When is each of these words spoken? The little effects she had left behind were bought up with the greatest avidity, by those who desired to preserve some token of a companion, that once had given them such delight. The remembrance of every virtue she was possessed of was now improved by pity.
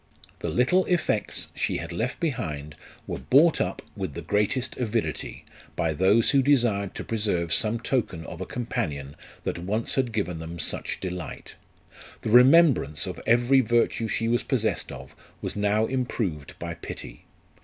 The 0.39 0.49
little 0.49 0.83
effects 0.85 1.49
she 1.53 1.77
had 1.77 1.91
left 1.91 2.19
behind 2.19 2.73
were 3.05 3.19
bought 3.19 3.61
up 3.61 3.83
with 3.95 4.15
the 4.15 4.23
greatest 4.23 4.75
avidity, 4.77 5.45
by 5.75 5.93
those 5.93 6.31
who 6.31 6.41
desired 6.41 6.95
to 6.95 7.03
preserve 7.03 7.53
some 7.53 7.79
token 7.79 8.25
of 8.25 8.41
a 8.41 8.47
companion, 8.47 9.15
that 9.43 9.59
once 9.59 9.93
had 9.93 10.11
given 10.11 10.39
them 10.39 10.57
such 10.57 10.99
delight. 11.01 11.53
The 12.23 12.31
remembrance 12.31 13.05
of 13.05 13.21
every 13.27 13.59
virtue 13.61 14.07
she 14.07 14.27
was 14.27 14.41
possessed 14.41 14.91
of 14.91 15.15
was 15.39 15.55
now 15.55 15.85
improved 15.85 16.57
by 16.57 16.73
pity. 16.73 17.25